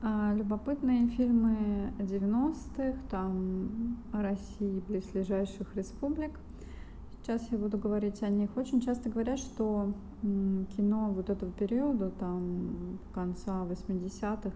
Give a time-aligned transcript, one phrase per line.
[0.00, 6.38] А, любопытные фильмы 90-х, там России, близлежащих республик.
[7.10, 8.56] Сейчас я буду говорить о них.
[8.56, 9.92] Очень часто говорят, что
[10.22, 14.52] кино вот этого периода, там конца 80-х,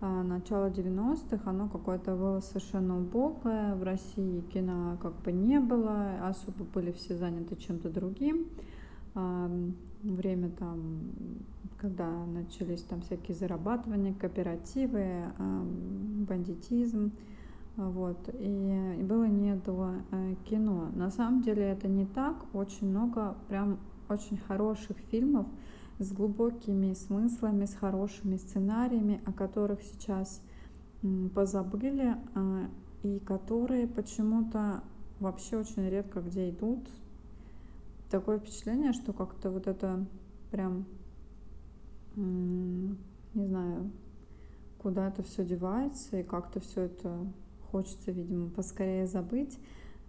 [0.00, 3.74] а, начала 90-х, оно какое-то было совершенно убогое.
[3.74, 8.46] В России кино как бы не было, особо были все заняты чем-то другим.
[10.04, 11.12] А, время там
[11.78, 15.32] когда начались там всякие зарабатывания, кооперативы,
[16.28, 17.12] бандитизм,
[17.76, 20.90] вот, и, и было не до э, кино.
[20.96, 25.46] На самом деле это не так, очень много прям очень хороших фильмов
[26.00, 30.42] с глубокими смыслами, с хорошими сценариями, о которых сейчас
[31.34, 32.68] позабыли, а,
[33.04, 34.82] и которые почему-то
[35.20, 36.88] вообще очень редко где идут.
[38.10, 40.06] Такое впечатление, что как-то вот это
[40.50, 40.86] прям
[42.16, 43.90] не знаю,
[44.78, 47.26] куда это все девается и как-то все это
[47.70, 49.58] хочется, видимо, поскорее забыть,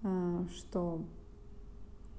[0.03, 1.05] э, что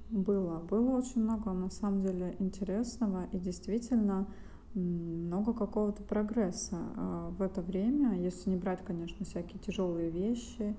[0.09, 0.59] было.
[0.59, 4.27] Было очень много, на самом деле, интересного и действительно
[4.73, 10.75] много какого-то прогресса э, в это время, если не брать, конечно, всякие тяжелые вещи,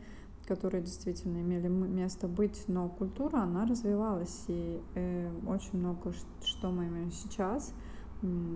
[0.46, 6.12] которые действительно имели место быть, но культура, она развивалась, и э, очень много
[6.44, 7.72] что мы имеем сейчас–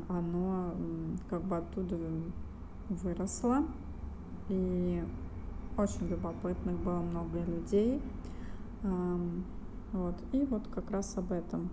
[0.09, 0.75] оно
[1.29, 1.99] как бы оттуда
[2.89, 3.65] выросло.
[4.49, 5.03] И
[5.77, 8.01] очень любопытных было много людей.
[9.93, 10.15] Вот.
[10.33, 11.71] И вот как раз об этом.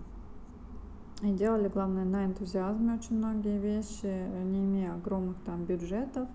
[1.22, 4.06] И делали, главное, на энтузиазме очень многие вещи,
[4.44, 6.28] не имея огромных там бюджетов.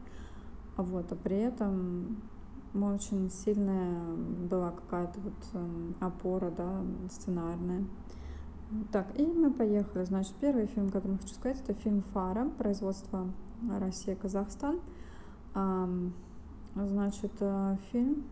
[0.77, 2.17] Вот, а при этом
[2.73, 4.00] очень сильная
[4.50, 5.64] была какая-то вот
[6.00, 7.86] опора, да, сценарная.
[8.92, 10.03] Так, и мы поехали.
[10.03, 13.28] Значит, первый фильм, который хочу сказать, это фильм «Фара», производство
[13.80, 14.80] Россия-Казахстан.
[16.76, 18.23] Значит, э, фильм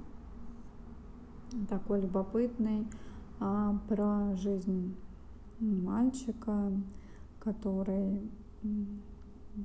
[1.67, 2.85] такой любопытный
[3.39, 4.95] а, про жизнь
[5.59, 6.71] мальчика,
[7.39, 8.21] который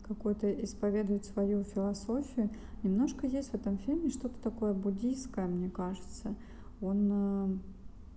[0.00, 2.50] какой-то исповедует свою философию.
[2.82, 6.34] Немножко есть в этом фильме что-то такое буддийское, мне кажется.
[6.80, 7.58] Он э,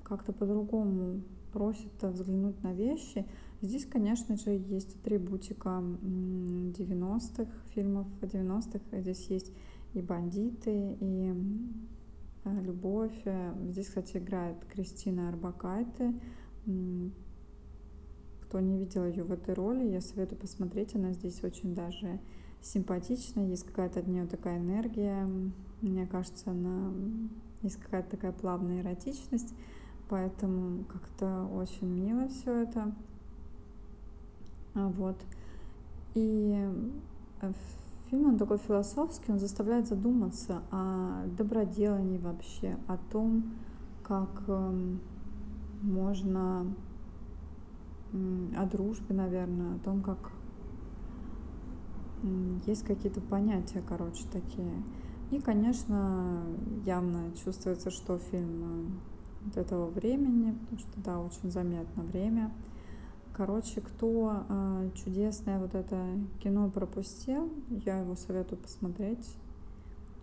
[0.04, 1.22] как-то по-другому
[1.52, 3.26] просит взглянуть на вещи.
[3.62, 9.02] Здесь, конечно же, есть атрибутика 90-х, фильмов 90-х.
[9.02, 9.52] Здесь есть
[9.94, 11.34] и бандиты, и
[12.44, 13.26] э, любовь.
[13.70, 16.14] Здесь, кстати, играет Кристина Арбакайте.
[18.56, 20.96] Кто не видел ее в этой роли, я советую посмотреть.
[20.96, 22.22] Она здесь очень даже
[22.62, 25.30] симпатичная, есть какая-то от нее такая энергия.
[25.82, 26.94] Мне кажется, она
[27.64, 29.54] есть какая-то такая плавная эротичность.
[30.08, 32.96] Поэтому как-то очень мило все это.
[34.74, 35.18] Вот.
[36.14, 36.56] И
[37.42, 37.52] э,
[38.10, 43.54] фильм, он такой философский, он заставляет задуматься о доброделании вообще, о том,
[44.02, 45.02] как эм,
[45.82, 46.74] можно
[48.56, 50.32] о дружбе, наверное, о том, как
[52.66, 54.84] есть какие-то понятия, короче, такие.
[55.32, 56.44] И, конечно,
[56.86, 58.86] явно чувствуется, что фильм э,
[59.46, 62.52] вот этого времени, потому что, да, очень заметно время.
[63.34, 65.98] Короче, кто э, чудесное вот это
[66.40, 69.36] кино пропустил, я его советую посмотреть.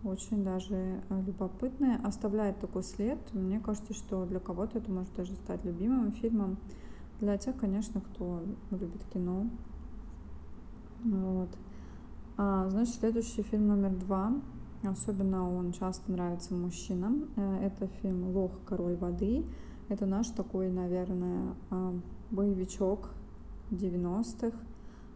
[0.03, 3.19] Очень даже э, любопытное, оставляет такой след.
[3.33, 6.57] Мне кажется, что для кого-то это может даже стать любимым фильмом.
[7.19, 9.47] Для тех, конечно, кто любит кино.
[11.03, 11.49] Вот.
[12.37, 14.33] А, значит, следующий фильм номер два
[14.83, 17.29] Особенно он часто нравится мужчинам.
[17.37, 18.51] Э, это фильм «Лох.
[18.65, 19.45] Король воды».
[19.87, 21.93] Это наш такой, наверное, а,
[22.31, 23.09] боевичок
[23.71, 24.57] 90-х.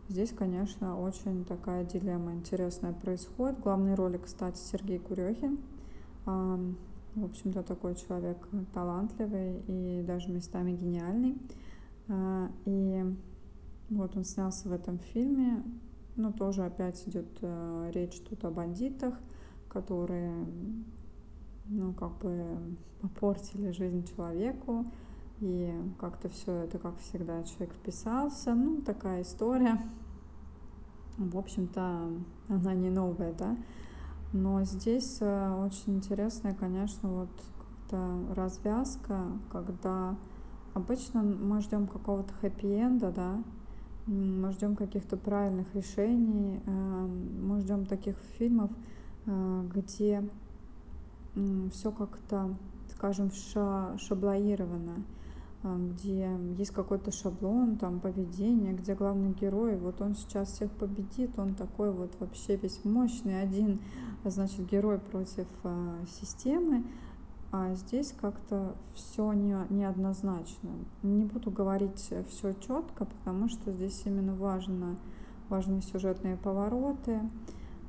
[0.07, 3.57] Здесь, конечно, очень такая дилемма интересная происходит.
[3.57, 5.57] В главной роли, кстати, Сергей Курехин.
[6.25, 8.37] В общем-то, такой человек
[8.73, 11.37] талантливый и даже местами гениальный.
[12.09, 13.03] А, и
[13.89, 15.63] вот он снялся в этом фильме.
[16.15, 19.15] Ну, тоже опять идет э, речь тут о бандитах–
[19.77, 20.45] которые,
[21.65, 24.85] ну, как бы попортили жизнь человеку.
[25.39, 28.55] И как-то все это, как всегда, человек вписался.
[28.55, 29.79] Ну, такая история.
[31.17, 32.09] В общем-то,
[32.49, 33.55] она не новая, да.
[34.33, 37.29] Но здесь э, очень интересная, конечно, вот
[37.59, 40.17] как-то развязка, когда
[40.77, 43.43] обычно мы ждем какого-то хэппи-энда, да,
[44.07, 47.07] мы ждем каких-то правильных решений, э,
[47.41, 48.71] мы ждем таких фильмов,
[49.27, 50.23] Э, где
[51.71, 52.55] все как-то,
[52.95, 55.03] скажем, ша шаблоировано.
[55.63, 61.37] а, где есть какой-то шаблон, там, поведение, где главный герой, вот он сейчас всех победит,
[61.37, 63.81] он такой вот вообще весь мощный, один,
[64.23, 65.47] значит, герой против
[66.19, 66.83] системы,
[67.51, 70.69] а здесь как-то все не, неоднозначно.
[71.01, 74.97] Не буду говорить все четко, потому что здесь именно важно,
[75.49, 77.21] важны сюжетные повороты.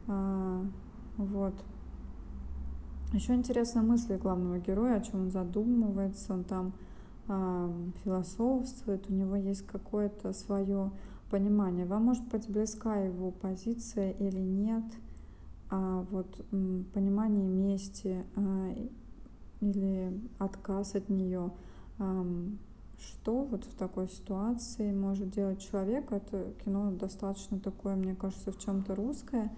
[0.07, 0.65] А,
[1.17, 1.55] вот.
[3.13, 6.73] Еще интересна мысли главного героя, о чем он задумывается, он там
[7.27, 7.73] а,
[8.05, 10.93] философствует, у него есть какое-то свое
[11.31, 11.85] понимание.
[11.85, 14.85] Вам может быть близка его позиция или нет,
[15.71, 16.45] а вот
[16.95, 18.75] понимание мести, а,
[19.61, 21.51] или отказ от нее.
[22.99, 26.11] Что вот в такой ситуации может делать человек?
[26.11, 29.53] Это кино достаточно такое, мне кажется, в чем-то русское,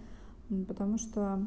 [0.68, 1.42] потому что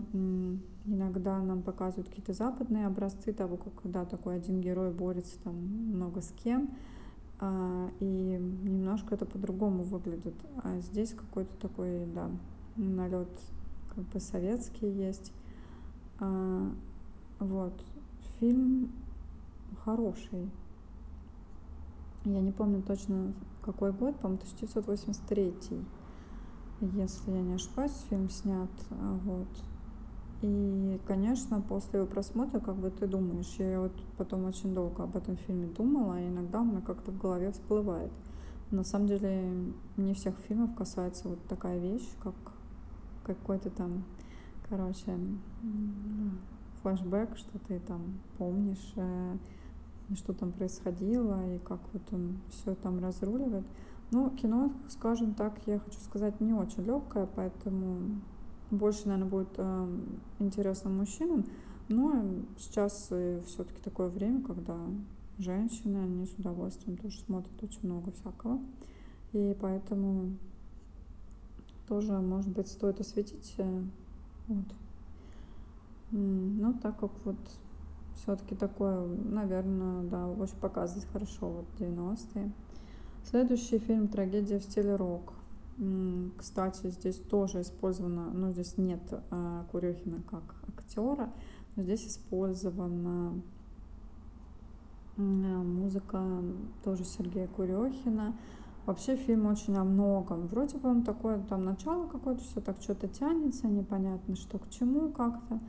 [0.85, 6.21] иногда нам показывают какие-то западные образцы того, как да, такой один герой борется там много
[6.21, 6.71] с кем,
[7.39, 10.35] а, и немножко это по-другому выглядит.
[10.63, 12.31] А здесь какой-то такой, да,
[12.75, 13.29] налет
[13.93, 15.31] как бы советский есть.
[16.19, 16.71] А,
[17.39, 17.73] вот.
[18.43, 18.91] Фильм
[19.85, 20.49] хороший.
[22.25, 23.31] Я не помню точно
[23.61, 25.53] какой год, по-моему, 1983,
[26.81, 28.69] если я не ошибаюсь, фильм снят.
[28.89, 29.47] А, вот.
[30.41, 35.15] И, конечно, после его просмотра, как бы ты думаешь, я вот потом очень долго об
[35.15, 38.11] этом фильме думала, и иногда у меня как-то в голове всплывает.
[38.71, 39.53] На самом деле,
[39.95, 42.35] не всех фильмов касается вот такая вещь, как
[43.23, 44.03] какой-то там,
[44.67, 45.17] короче,
[46.83, 49.37] флешбэк, что ты там помнишь, э,
[50.15, 53.65] что там происходило и как вот он все там разруливает.
[54.11, 58.21] Ну, кино, скажем так, я хочу сказать, не очень легкое, поэтому
[58.69, 59.97] больше, наверное, будет э,
[60.39, 61.45] интересно мужчинам.
[61.89, 62.23] Но
[62.57, 63.11] сейчас
[63.45, 64.77] все-таки такое время, когда
[65.37, 68.59] женщины, они с удовольствием тоже смотрят очень много всякого.
[69.33, 70.37] И поэтому
[71.87, 73.55] тоже, может быть, стоит осветить.
[73.57, 73.83] Э,
[74.47, 74.65] вот.
[76.15, 77.37] Ну, так как вот
[78.15, 82.51] все-таки такое, наверное, да, очень показывает хорошо вот 90-е.
[83.23, 85.33] Следующий фильм «Трагедия в стиле рок».
[86.37, 89.01] Кстати, здесь тоже использовано, ну, здесь нет
[89.31, 91.33] а, Курехина как актера,
[91.75, 93.33] но здесь использована
[95.17, 96.21] музыка
[96.83, 98.35] тоже Сергея Курехина.
[98.85, 100.45] Вообще фильм очень о многом.
[100.47, 105.09] Вроде бы он такой, там начало какое-то, все так что-то тянется, непонятно что к чему
[105.09, 105.59] как-то.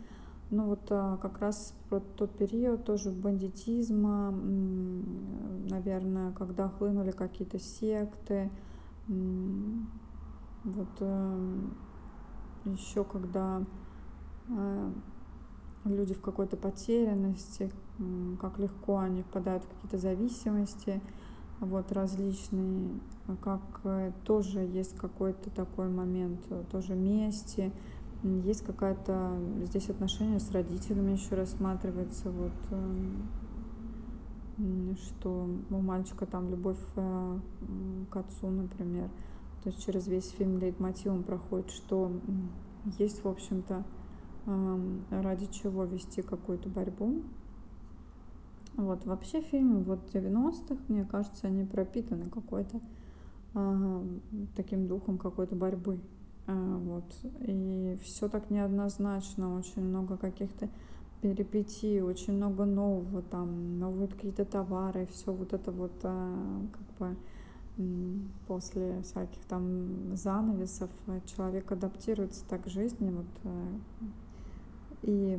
[0.54, 8.52] Ну вот а, как раз про тот период тоже бандитизма, наверное, когда хлынули какие-то секты,
[9.08, 11.58] вот э,
[12.66, 13.64] еще когда
[14.48, 14.92] э,
[15.86, 17.72] люди в какой-то потерянности,
[18.40, 21.02] как легко они впадают в какие-то зависимости,
[21.58, 23.00] вот различные,
[23.42, 27.72] как э, тоже есть какой-то такой момент тоже мести,
[28.24, 32.52] есть какая-то здесь отношение с родителями еще рассматривается, вот
[34.96, 37.38] что у мальчика там любовь э,
[38.10, 39.08] к отцу, например.
[39.62, 42.12] То есть через весь фильм лейтмотивом проходит, что
[42.98, 43.84] есть, в общем-то,
[45.10, 47.22] ради чего вести какую-то борьбу.
[48.76, 52.80] Вот, вообще фильмы вот 90-х, мне кажется, они пропитаны какой-то
[54.54, 55.98] таким духом какой-то борьбы.
[56.46, 57.04] А, вот.
[57.40, 60.68] И все так неоднозначно, очень много каких-то
[61.22, 67.16] перипетий, очень много нового, там, новые какие-то товары, все вот это вот а, как бы
[68.46, 70.90] после всяких там занавесов
[71.26, 73.80] человек адаптируется так к жизни, вот, а,
[75.02, 75.38] и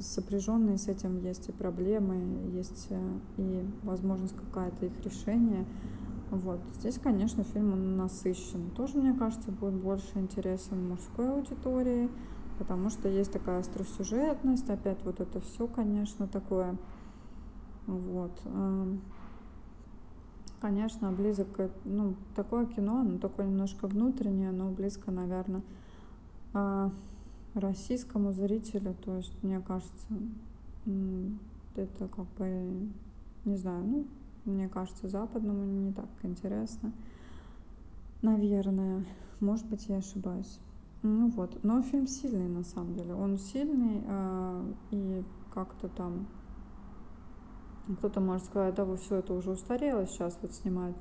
[0.00, 2.88] сопряженные с этим есть и проблемы, есть
[3.36, 5.66] и возможность какая-то их решения.
[6.32, 6.60] Вот.
[6.78, 8.70] Здесь, конечно, фильм он насыщен.
[8.70, 12.10] Тоже, мне кажется, будет больше интересен мужской аудитории,
[12.58, 16.78] потому что есть такая остросюжетность, опять вот это все, конечно, такое.
[17.86, 18.32] Вот.
[18.46, 19.02] Эм,
[20.58, 21.48] конечно, близок,
[21.84, 25.62] ну, такое кино, оно такое немножко внутреннее, но близко, наверное,
[26.54, 26.90] а,
[27.52, 28.94] российскому зрителю.
[29.04, 30.06] То есть, мне кажется,
[31.76, 32.88] это как бы,
[33.44, 34.06] не знаю, ну,
[34.44, 36.92] мне кажется, западному не так интересно.
[38.22, 39.04] Наверное.
[39.40, 40.60] Может быть, я ошибаюсь.
[41.02, 41.62] Ну вот.
[41.64, 43.14] Но фильм сильный на самом деле.
[43.14, 46.26] Он сильный э, и как-то там
[47.98, 50.96] кто-то может сказать, да, все это уже устарело, сейчас вот снимают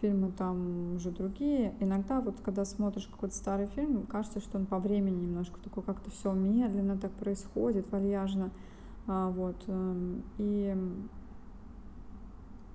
[0.00, 1.74] фильмы там уже другие.
[1.80, 6.10] Иногда вот когда смотришь какой-то старый фильм, кажется, что он по времени немножко такой как-то
[6.10, 8.50] все медленно так происходит, вальяжно.
[9.06, 9.56] А, вот.
[9.66, 10.76] Эм, и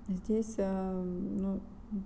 [0.08, 1.60] здесь, э, ну,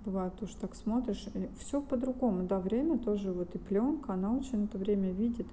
[0.05, 1.27] бывает тоже так смотришь,
[1.59, 5.47] все по-другому, да, время тоже, вот и пленка, она очень это время видит,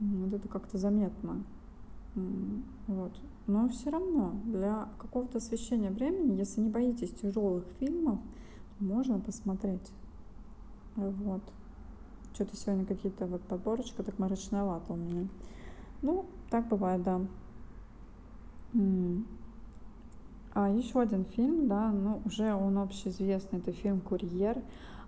[0.00, 1.42] вот это как-то заметно,
[2.86, 3.12] вот.
[3.46, 8.18] Но все равно для какого-то освещения времени, если не боитесь тяжелых фильмов,
[8.80, 9.92] можно посмотреть.
[10.96, 11.42] Вот.
[12.34, 15.28] Что-то сегодня какие-то вот подборочка так мрачновато у меня.
[16.02, 17.20] Ну, так бывает, да.
[20.58, 24.56] А еще один фильм, да, ну, уже он общеизвестный, это фильм «Курьер».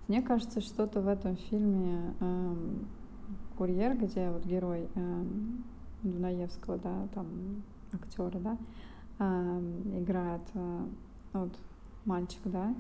[0.06, 2.54] Мне кажется, что-то в этом фильме э,
[3.56, 5.24] «Курьер», где вот герой э,
[6.02, 7.26] Дунаевского, да, там
[7.94, 8.58] актера, да,
[9.20, 9.60] э,
[10.02, 10.86] играет э,
[11.32, 11.58] вот
[12.04, 12.74] мальчик, да,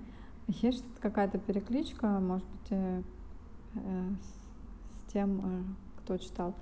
[0.48, 3.02] есть что-то какая-то перекличка, может быть, э,
[3.76, 5.62] э, с тем, э,
[6.02, 6.54] кто читал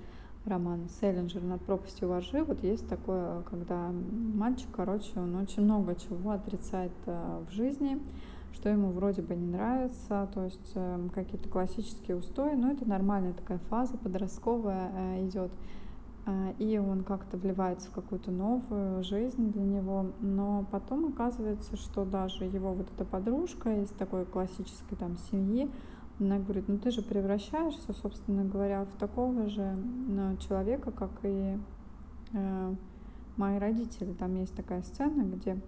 [0.47, 2.43] роман Селлинджер «Над пропастью воржи».
[2.43, 3.91] Вот есть такое, когда
[4.35, 8.01] мальчик, короче, он очень много чего отрицает э, в жизни,
[8.53, 13.33] что ему вроде бы не нравится, то есть э, какие-то классические устои, но это нормальная
[13.33, 15.51] такая фаза подростковая э, идет.
[16.59, 22.47] И он как-то вливается в какую-то новую жизнь для него, но потом оказывается, что даже
[22.47, 25.71] его вот эта подружка из такой классической там семьи,
[26.19, 29.77] она говорит, ну ты же превращаешься, собственно говоря, в такого же
[30.09, 31.59] ну, человека, как и
[32.33, 32.75] э,
[33.37, 34.13] мои родители.
[34.15, 35.61] Там есть такая сцена, где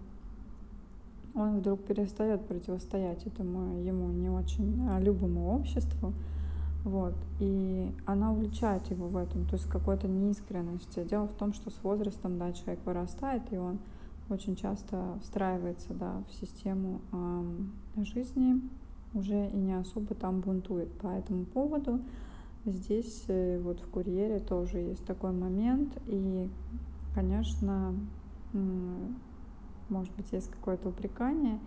[1.35, 6.12] он вдруг перестает противостоять этому ему не очень а, любому обществу.
[6.85, 7.14] Вот.
[7.40, 11.05] И она увлечает его в этом, то есть какой-то неискренности.
[11.05, 13.78] Дело в том, что с возрастом, да, человек вырастает, и он
[14.31, 18.61] очень часто встраивается, да, в систему э, жизни,
[19.15, 22.00] уже и не особо там бунтует по этому поводу.
[22.65, 26.49] Здесь э, вот в курьере тоже есть такой момент, и,
[27.15, 27.95] конечно,
[29.88, 31.59] может быть, есть какое-то упрекание,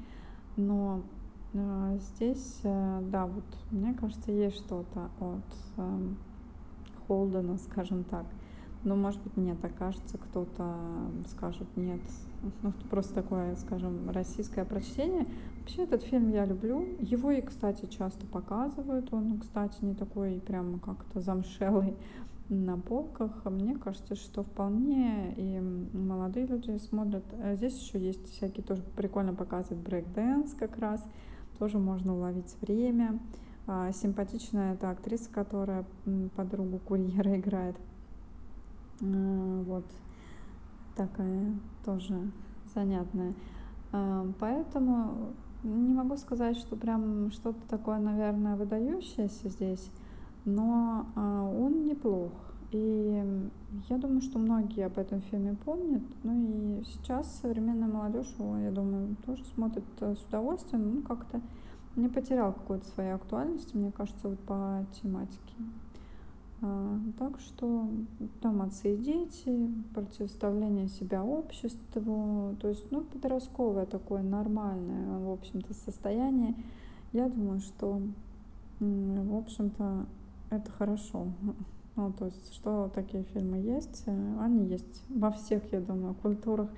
[0.57, 1.01] но
[1.53, 6.17] э, здесь, э, да, вот мне кажется, есть что-то от эм,
[7.07, 8.25] Холдена, скажем так.
[8.83, 10.75] Но, может быть, нет, окажется, кто-то
[11.29, 12.01] скажет нет.
[12.63, 15.27] Ну, просто такое, скажем, российское прочтение.
[15.61, 16.97] Вообще этот фильм я люблю.
[16.97, 19.13] Его и, кстати, часто показывают.
[19.13, 21.95] Он, кстати, не такой прямо как-то замшелый
[22.49, 23.45] на полках.
[23.45, 25.59] Мне кажется, что вполне и
[25.95, 27.23] молодые люди смотрят.
[27.43, 31.05] А здесь еще есть всякие тоже прикольно показывают брейк-дэнс как раз.
[31.59, 33.19] Тоже можно уловить время.
[33.67, 35.85] А, симпатичная эта актриса, которая
[36.35, 37.75] подругу курьера играет.
[39.03, 39.85] А, вот
[40.95, 41.53] такая
[41.85, 42.31] тоже
[42.73, 43.35] занятная.
[44.39, 49.91] Поэтому не могу сказать, что прям что-то такое, наверное, выдающееся здесь,
[50.45, 52.31] но а, он неплох.
[52.71, 53.41] И
[53.89, 56.03] я думаю, что многие об этом фильме помнят.
[56.23, 60.95] Ну и сейчас современная молодежь, я думаю, тоже смотрит э, с удовольствием.
[60.95, 61.41] Ну, как-то
[61.97, 65.53] не потерял какой-то своей актуальности, мне кажется, вот по тематике.
[66.61, 67.89] А, так что
[68.41, 75.73] там отцы и дети, противоставление себя обществу, то есть, ну, подростковое такое нормальное, в общем-то,
[75.73, 76.55] состояние.
[77.13, 77.99] Я думаю, что,
[78.79, 80.05] в общем-то,
[80.49, 81.27] это хорошо.
[81.97, 86.69] Ну, то есть, что такие фильмы есть, они есть во всех, я думаю, культурах,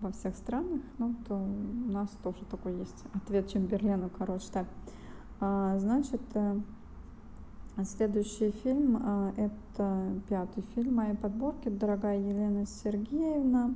[0.00, 4.68] во всех странах, ну, то у нас тоже такой есть ответ Чемберлену, короче, так.
[5.40, 6.60] А, значит, э,
[7.82, 13.74] Следующий фильм а,– это пятый фильм моей подборки «Дорогая Елена Сергеевна».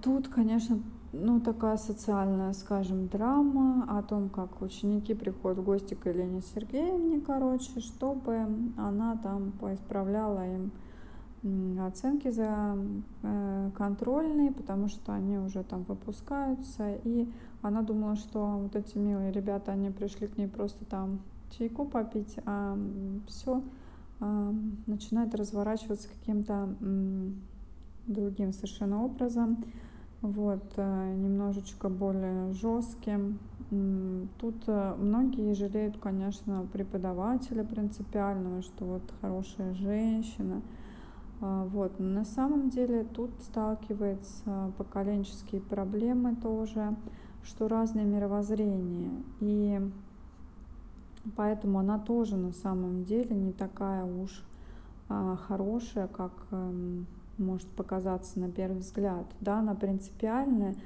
[0.00, 0.78] Тут, конечно,
[1.12, 7.20] ну, такая социальная, скажем, драма о том, как ученики приходят в гости к Елене Сергеевне,
[7.20, 10.70] короче, чтобы она там поисправляла им
[11.80, 12.78] оценки за
[13.22, 17.28] э, контрольные, потому что они уже там выпускаются, и
[17.60, 21.18] она думала, что вот эти милые ребята, они пришли к ней просто там
[21.56, 22.78] чайку попить, а
[23.28, 23.62] все
[24.20, 24.54] а,
[24.86, 26.74] начинает разворачиваться каким-то
[28.06, 29.64] другим совершенно образом,
[30.20, 33.38] вот, а, немножечко более жестким.
[34.38, 40.62] Тут а, многие жалеют, конечно, преподавателя принципиального, что вот хорошая женщина,
[41.40, 41.98] вот.
[41.98, 46.96] Но на самом деле тут сталкиваются поколенческие проблемы тоже,
[47.42, 49.10] что разные мировоззрения.
[49.40, 49.78] И
[51.36, 54.44] Поэтому она тоже на самом деле не такая уж
[55.08, 56.72] а, хорошая, как а,
[57.38, 59.26] может показаться на первый взгляд.
[59.40, 60.76] Да, она принципиальная,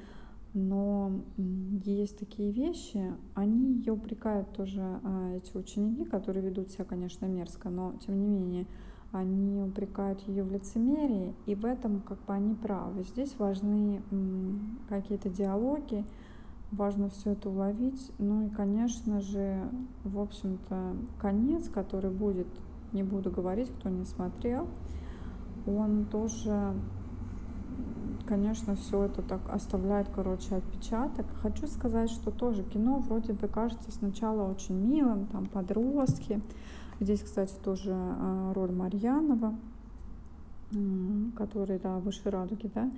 [0.53, 7.25] но есть такие вещи, они ее упрекают тоже, а, эти ученики, которые ведут себя, конечно,
[7.25, 8.65] мерзко, но тем не менее,
[9.11, 13.03] они упрекают ее в лицемерии, и в этом как бы они правы.
[13.03, 14.01] Здесь важны
[14.87, 16.05] какие-то диалоги,
[16.71, 18.11] важно все это уловить.
[18.17, 19.69] Ну и, конечно же,
[20.03, 22.47] в общем-то, конец, который будет,
[22.93, 24.67] не буду говорить, кто не смотрел,
[25.65, 26.73] он тоже,
[28.25, 31.25] конечно, все это так оставляет, короче, отпечаток.
[31.41, 36.41] Хочу сказать, что тоже кино вроде бы кажется сначала очень милым, там подростки.
[36.99, 39.55] Здесь, кстати, тоже а, роль Марьянова,
[41.37, 42.91] который, да, выше радуги, да,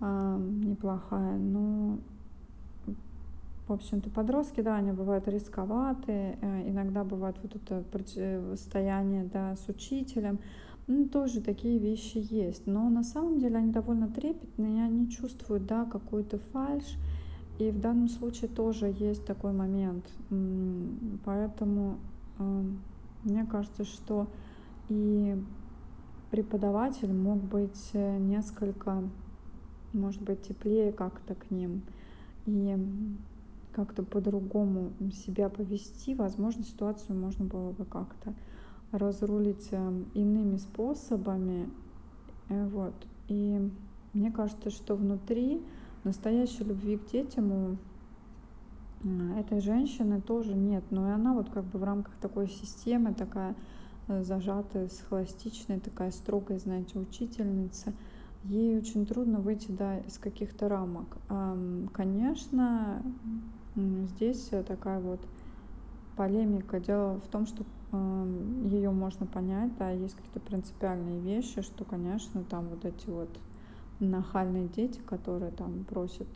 [0.00, 1.98] а, неплохая, но
[3.72, 9.66] в общем-то, подростки, да, они бывают рисковатые, э, иногда бывает вот это противостояние, да, с
[9.68, 10.38] учителем,
[10.86, 12.66] ну, тоже такие вещи есть.
[12.66, 16.84] Но на самом деле они довольно трепетные, они чувствуют, да, какую-то фальш.
[17.58, 20.04] И в данном случае тоже есть такой момент.
[21.24, 21.96] Поэтому
[22.38, 22.64] э,
[23.24, 24.26] мне кажется, что
[24.90, 25.36] и
[26.30, 29.02] преподаватель мог быть э, несколько,
[29.94, 31.82] может быть, теплее как-то к ним.
[32.44, 32.76] И
[33.72, 38.34] как-то по-другому себя повести, возможно, ситуацию можно было бы как-то
[38.92, 41.68] разрулить эм, иными способами.
[42.48, 42.94] Э, вот.
[43.28, 43.58] И
[44.12, 45.66] мне кажется, что внутри
[46.04, 47.78] настоящей любви к детям у
[49.38, 50.84] этой женщины тоже нет.
[50.90, 53.56] Но и она вот как бы в рамках такой системы, такая
[54.08, 57.94] э, зажатая, схоластичная, такая строгая, знаете, учительница,
[58.44, 61.16] ей очень трудно выйти да, из каких-то рамок.
[61.92, 63.02] Конечно,
[63.74, 65.26] Здесь э, такая вот
[66.14, 66.78] полемика.
[66.78, 72.44] Дело в том, что эм, ее можно понять, да, есть какие-то принципиальные вещи, что, конечно,
[72.44, 73.40] там вот эти вот
[73.98, 76.28] нахальные дети, которые там просят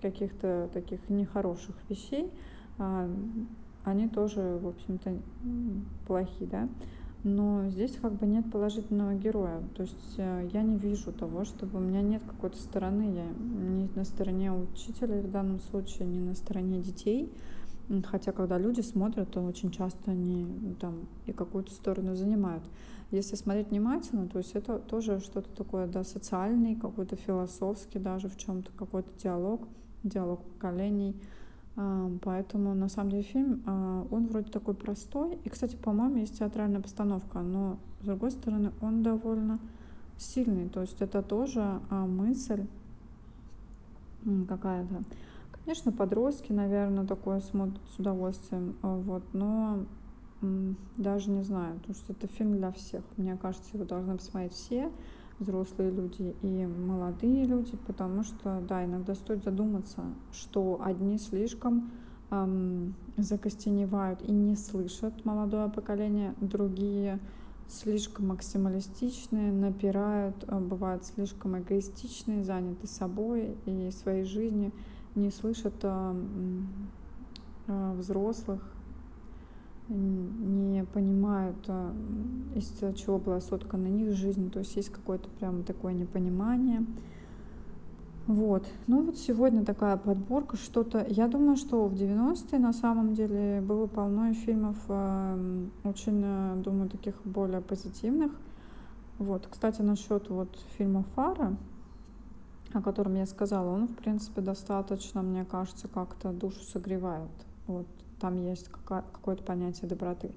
[0.00, 2.32] каких-то таких нехороших вещей,
[2.78, 3.10] а,
[3.84, 5.20] они тоже, в общем-то,
[6.06, 6.68] плохие, да.
[7.22, 9.62] Но здесь как бы нет положительного героя.
[9.74, 13.14] То есть э, я не вижу того, чтобы у меня нет какой-то стороны.
[13.14, 17.30] Я не на стороне учителя в данном случае, не на стороне детей.
[18.04, 20.46] Хотя, когда люди смотрят, то очень часто они
[20.80, 22.62] там и какую-то сторону занимают.
[23.10, 28.36] Если смотреть внимательно, то есть это тоже что-то такое, да, социальный, какой-то философский даже в
[28.36, 29.66] чем-то, какой-то диалог,
[30.04, 31.20] диалог поколений.
[32.22, 35.38] Поэтому, на самом деле, фильм, а, он вроде такой простой.
[35.44, 39.58] И, кстати, по-моему, есть театральная постановка, но, с другой стороны, он довольно
[40.18, 40.68] сильный.
[40.68, 42.66] То есть это тоже а, мысль
[44.48, 45.04] какая-то.
[45.52, 49.84] Конечно, подростки, наверное, такое смотрят с удовольствием, а, вот, но
[50.96, 53.02] даже не знаю, потому что это фильм для всех.
[53.16, 54.90] Мне кажется, его должны посмотреть все
[55.40, 61.90] взрослые люди и молодые люди, потому что, да, иногда стоит задуматься, что одни слишком
[62.30, 67.18] эм, закостеневают и не слышат молодое поколение, другие
[67.68, 74.72] слишком максималистичные, напирают, э, бывают слишком эгоистичные, заняты собой и своей жизнью,
[75.14, 76.14] не слышат э,
[77.66, 78.76] э, взрослых,
[79.90, 81.92] не понимают, а,
[82.54, 86.84] из чего была соткана их жизнь, то есть есть какое-то прям такое непонимание.
[88.26, 88.64] Вот.
[88.86, 91.04] Ну вот сегодня такая подборка, что-то...
[91.08, 96.88] Я думаю, что в 90-е на самом деле было полно фильмов, э, очень, э, думаю,
[96.88, 98.30] таких более позитивных.
[99.18, 99.48] Вот.
[99.50, 101.56] Кстати, насчет вот фильма «Фара»,
[102.72, 107.30] о котором я сказала, он, в принципе, достаточно, мне кажется, как-то душу согревает.
[107.66, 107.88] Вот
[108.20, 110.32] там есть какое-то понятие доброты.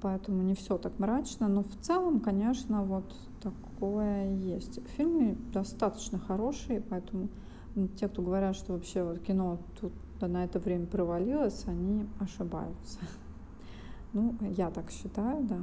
[0.00, 4.78] Поэтому не все так мрачно, но в целом, конечно, вот такое есть.
[4.96, 7.28] Фильмы достаточно хорошие, поэтому
[7.96, 12.98] те, кто говорят, что вообще вот кино тут на это время провалилось, они ошибаются.
[14.12, 15.58] Ну, я так считаю, да.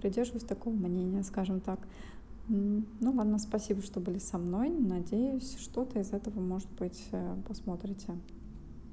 [0.00, 1.80] Придерживаюсь такого мнения, скажем так.
[2.48, 4.68] Ну ладно, спасибо, что были со мной.
[4.70, 8.12] Надеюсь, что-то из этого, может быть, э, посмотрите.